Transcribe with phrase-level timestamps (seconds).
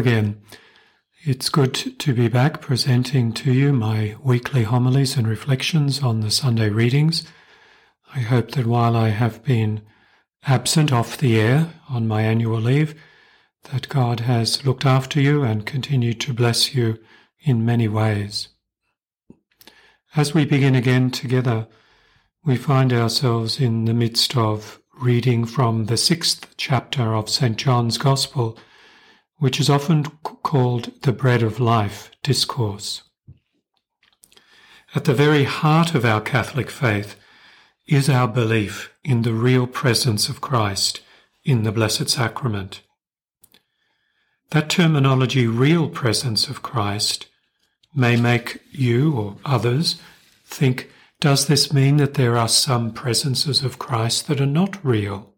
[0.00, 0.40] Again.
[1.24, 6.30] It's good to be back presenting to you my weekly homilies and reflections on the
[6.30, 7.26] Sunday readings.
[8.14, 9.82] I hope that while I have been
[10.44, 12.98] absent off the air on my annual leave,
[13.70, 16.98] that God has looked after you and continued to bless you
[17.40, 18.48] in many ways.
[20.16, 21.68] As we begin again together,
[22.42, 27.58] we find ourselves in the midst of reading from the sixth chapter of St.
[27.58, 28.58] John's Gospel
[29.40, 33.02] which is often called the bread of life discourse.
[34.94, 37.16] At the very heart of our Catholic faith
[37.88, 41.00] is our belief in the real presence of Christ
[41.42, 42.82] in the Blessed Sacrament.
[44.50, 47.26] That terminology, real presence of Christ,
[47.94, 50.00] may make you or others
[50.44, 55.34] think, does this mean that there are some presences of Christ that are not real?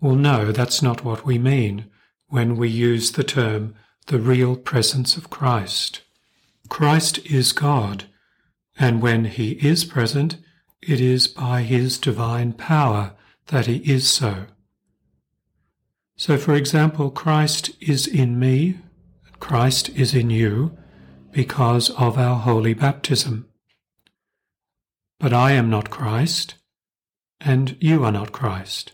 [0.00, 1.90] Well, no, that's not what we mean
[2.36, 3.74] when we use the term
[4.08, 6.02] the real presence of Christ.
[6.68, 8.04] Christ is God,
[8.78, 10.36] and when he is present,
[10.82, 13.14] it is by his divine power
[13.46, 14.44] that he is so.
[16.18, 18.80] So, for example, Christ is in me,
[19.40, 20.76] Christ is in you,
[21.32, 23.48] because of our holy baptism.
[25.18, 26.56] But I am not Christ,
[27.40, 28.92] and you are not Christ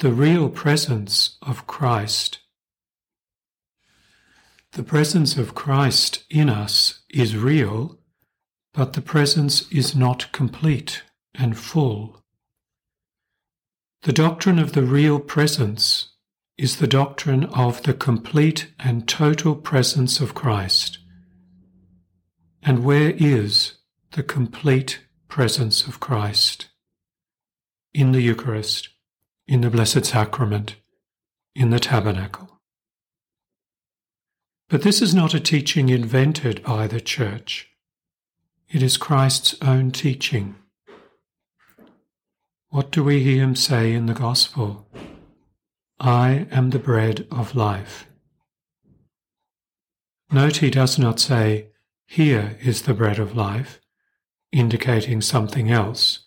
[0.00, 2.38] the real presence of Christ.
[4.72, 7.98] The presence of Christ in us is real,
[8.72, 11.02] but the presence is not complete
[11.34, 12.22] and full.
[14.02, 16.10] The doctrine of the real presence
[16.56, 20.98] is the doctrine of the complete and total presence of Christ.
[22.62, 23.78] And where is
[24.12, 26.68] the complete presence of Christ?
[27.92, 28.90] In the Eucharist
[29.48, 30.76] in the Blessed Sacrament,
[31.54, 32.60] in the Tabernacle.
[34.68, 37.70] But this is not a teaching invented by the Church.
[38.68, 40.56] It is Christ's own teaching.
[42.68, 44.86] What do we hear him say in the Gospel?
[45.98, 48.06] I am the bread of life.
[50.30, 51.68] Note he does not say,
[52.06, 53.80] Here is the bread of life,
[54.52, 56.26] indicating something else,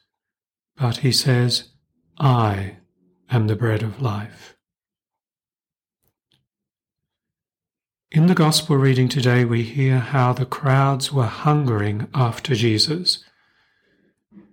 [0.75, 1.69] but he says,
[2.17, 2.77] I
[3.31, 4.57] am the bread of life.
[8.11, 13.23] In the Gospel reading today, we hear how the crowds were hungering after Jesus,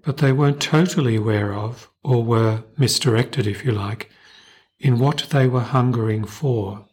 [0.03, 4.11] but they weren't totally aware of, or were misdirected, if you like,
[4.79, 6.87] in what they were hungering for.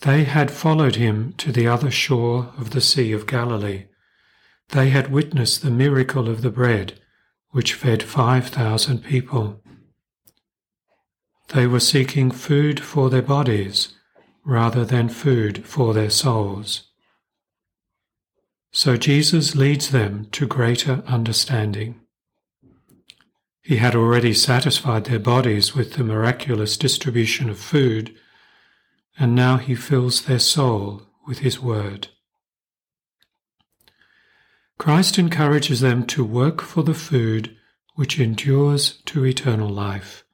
[0.00, 3.84] They had followed him to the other shore of the Sea of Galilee.
[4.70, 6.98] They had witnessed the miracle of the bread
[7.52, 9.62] which fed 5,000 people.
[11.54, 13.94] They were seeking food for their bodies
[14.44, 16.88] rather than food for their souls.
[18.72, 22.00] So Jesus leads them to greater understanding.
[23.62, 28.14] He had already satisfied their bodies with the miraculous distribution of food,
[29.18, 32.08] and now he fills their soul with his word.
[34.82, 37.56] Christ encourages them to work for the food
[37.94, 40.24] which endures to eternal life.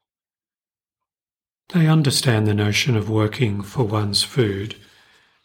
[1.75, 4.77] They understand the notion of working for one's food,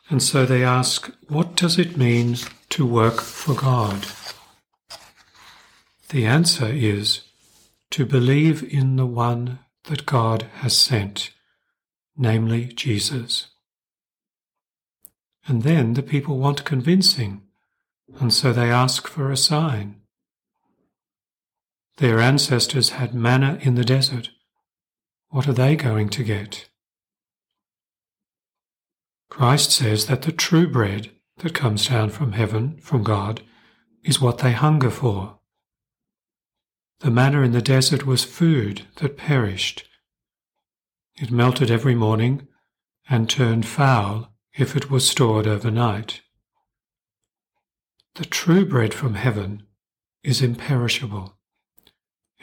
[0.09, 2.37] and so they ask, what does it mean
[2.69, 4.07] to work for God?
[6.07, 7.23] The answer is
[7.91, 11.31] to believe in the one that God has sent,
[12.15, 13.47] namely Jesus.
[15.45, 17.41] And then the people want convincing
[18.19, 20.01] and so they ask for a sign.
[21.97, 24.29] Their ancestors had manna in the desert.
[25.29, 26.69] What are they going to get?
[29.29, 33.41] Christ says that the true bread that comes down from heaven, from God,
[34.03, 35.39] is what they hunger for.
[36.99, 39.87] The manna in the desert was food that perished.
[41.15, 42.47] It melted every morning
[43.09, 46.21] and turned foul if it was stored overnight.
[48.15, 49.63] The true bread from heaven
[50.23, 51.35] is imperishable,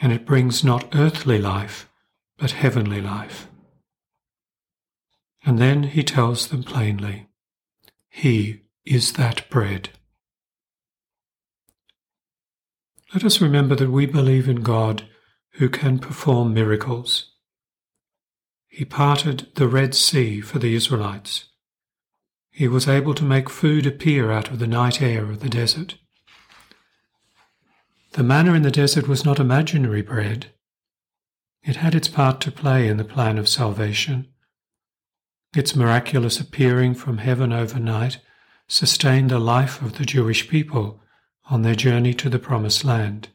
[0.01, 1.89] and it brings not earthly life,
[2.37, 3.47] but heavenly life.
[5.45, 7.29] And then he tells them plainly,
[8.09, 9.91] He is that bread.
[13.13, 15.07] Let us remember that we believe in God
[15.53, 17.31] who can perform miracles.
[18.67, 21.45] He parted the Red Sea for the Israelites
[22.51, 25.95] he was able to make food appear out of the night air of the desert.
[28.11, 30.51] The manna in the desert was not imaginary bread.
[31.63, 34.27] It had its part to play in the plan of salvation.
[35.55, 38.19] Its miraculous appearing from heaven overnight
[38.67, 41.01] sustained the life of the Jewish people
[41.49, 43.29] on their journey to the Promised Land.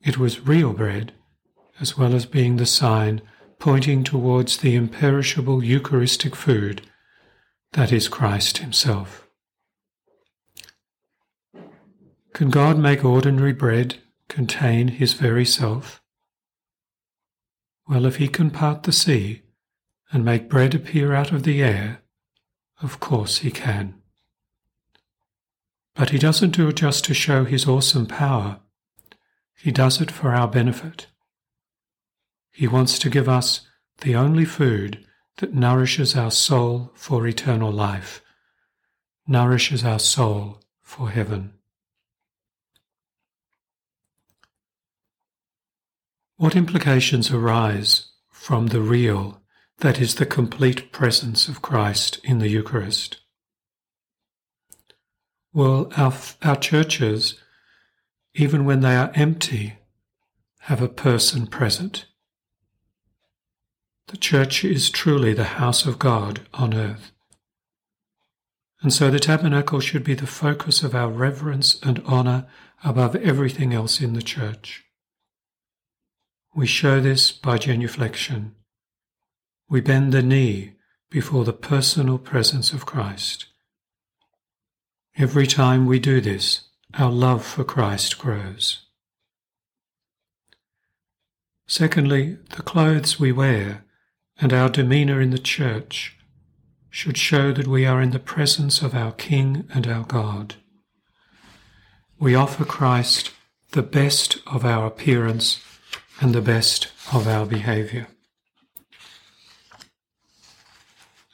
[0.00, 1.12] It was real bread,
[1.80, 3.20] as well as being the sign
[3.58, 6.82] pointing towards the imperishable Eucharistic food
[7.72, 9.28] that is Christ Himself.
[12.32, 13.96] Can God make ordinary bread
[14.28, 16.02] contain His very self?
[17.88, 19.42] Well, if He can part the sea
[20.10, 22.02] and make bread appear out of the air,
[22.80, 23.94] of course he can.
[25.94, 28.60] But he doesn't do it just to show his awesome power.
[29.56, 31.08] He does it for our benefit.
[32.52, 33.62] He wants to give us
[34.00, 35.04] the only food
[35.38, 38.22] that nourishes our soul for eternal life,
[39.26, 41.52] nourishes our soul for heaven.
[46.36, 49.40] What implications arise from the real
[49.78, 53.18] that is the complete presence of Christ in the Eucharist.
[55.52, 56.12] Well, our,
[56.42, 57.40] our churches,
[58.34, 59.74] even when they are empty,
[60.62, 62.06] have a person present.
[64.08, 67.12] The church is truly the house of God on earth.
[68.80, 72.46] And so the tabernacle should be the focus of our reverence and honour
[72.84, 74.84] above everything else in the church.
[76.54, 78.52] We show this by genuflection
[79.70, 80.72] we bend the knee
[81.10, 83.46] before the personal presence of Christ.
[85.16, 88.86] Every time we do this, our love for Christ grows.
[91.66, 93.84] Secondly, the clothes we wear
[94.40, 96.16] and our demeanour in the church
[96.90, 100.54] should show that we are in the presence of our King and our God.
[102.18, 103.32] We offer Christ
[103.72, 105.60] the best of our appearance
[106.20, 108.08] and the best of our behaviour.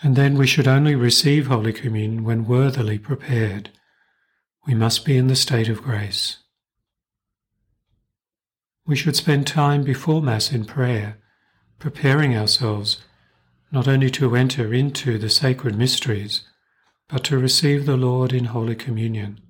[0.02, 3.70] And then we should only receive Holy Communion when worthily prepared.
[4.66, 6.38] We must be in the state of grace.
[8.86, 11.18] We should spend time before Mass in prayer,
[11.78, 13.02] preparing ourselves
[13.70, 16.42] not only to enter into the sacred mysteries,
[17.08, 19.40] but to receive the Lord in Holy Communion.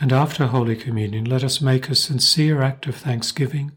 [0.00, 3.72] And after Holy Communion, let us make a sincere act of thanksgiving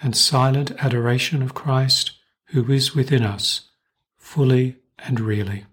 [0.00, 2.12] and silent adoration of Christ
[2.46, 3.68] who is within us
[4.16, 5.66] fully and really.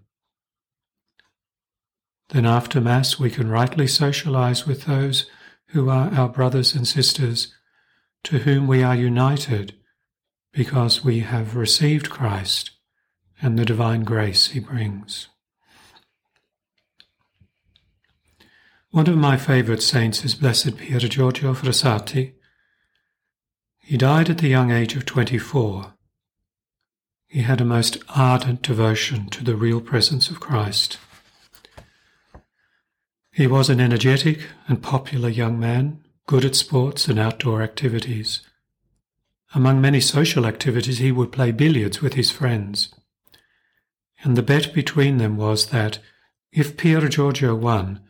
[2.28, 5.26] Then after Mass, we can rightly socialize with those
[5.68, 7.54] who are our brothers and sisters,
[8.24, 9.74] to whom we are united
[10.52, 12.70] because we have received Christ
[13.40, 15.28] and the divine grace he brings.
[18.90, 22.34] One of my favorite saints is Blessed Pier Giorgio Frassati.
[23.78, 25.94] He died at the young age of 24
[27.32, 30.98] he had a most ardent devotion to the real presence of Christ.
[33.32, 38.42] He was an energetic and popular young man, good at sports and outdoor activities.
[39.54, 42.94] Among many social activities, he would play billiards with his friends.
[44.22, 45.98] And the bet between them was that
[46.52, 48.00] if Pier Giorgio won,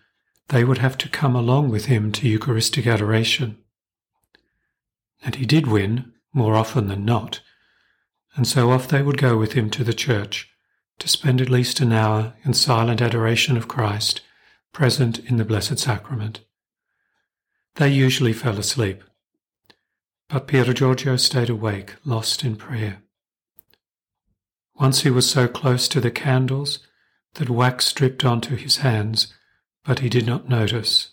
[0.49, 3.59] they would have to come along with him to Eucharistic adoration.
[5.25, 7.41] And he did win, more often than not,
[8.35, 10.49] and so off they would go with him to the church
[10.99, 14.21] to spend at least an hour in silent adoration of Christ
[14.73, 16.41] present in the Blessed Sacrament.
[17.75, 19.03] They usually fell asleep,
[20.33, 23.03] but Pier Giorgio stayed awake, lost in prayer.
[24.75, 26.79] Once he was so close to the candles
[27.35, 29.35] that wax dripped onto his hands,
[29.85, 31.11] but he did not notice.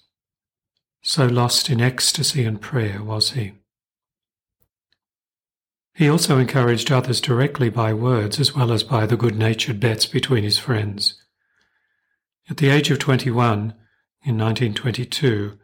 [1.01, 3.55] So lost in ecstasy and prayer was he.
[5.93, 10.05] He also encouraged others directly by words as well as by the good natured bets
[10.05, 11.21] between his friends.
[12.49, 15.59] At the age of 21, in 1922,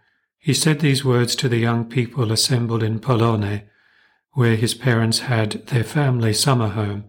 [0.46, 3.64] he said these words to the young people assembled in Pollone,
[4.34, 7.04] where his parents had their family summer home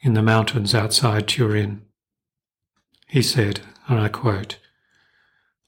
[0.00, 1.80] in the mountains outside Turin.
[3.06, 4.58] He said, and I quote,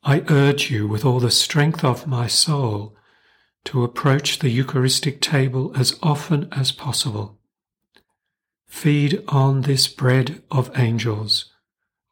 [0.03, 2.95] I urge you with all the strength of my soul
[3.65, 7.39] to approach the Eucharistic table as often as possible.
[8.67, 11.51] Feed on this bread of angels,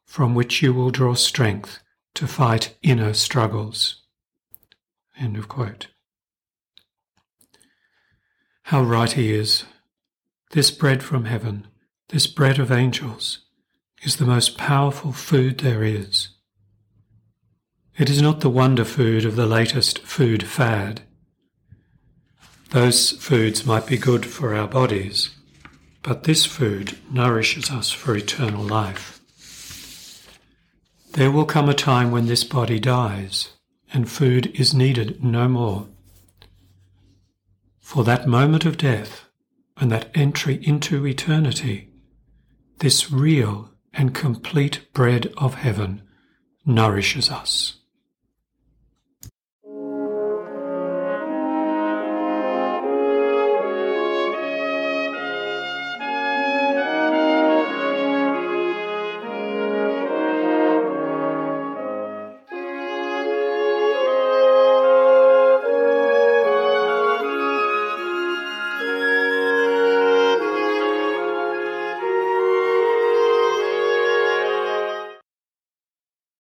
[0.06, 1.80] from which you will draw strength
[2.14, 4.00] to fight inner struggles.
[5.18, 5.88] End of quote.
[8.64, 9.64] How right he is.
[10.52, 11.66] This bread from heaven,
[12.08, 13.40] this bread of angels,
[14.02, 16.28] is the most powerful food there is.
[17.96, 21.02] It is not the wonder food of the latest food fad
[22.70, 25.30] Those foods might be good for our bodies,
[26.02, 29.20] but this food nourishes us for eternal life.
[31.12, 33.53] There will come a time when this body dies
[33.94, 35.86] and food is needed no more.
[37.80, 39.26] For that moment of death
[39.76, 41.90] and that entry into eternity,
[42.78, 46.02] this real and complete bread of heaven
[46.66, 47.80] nourishes us.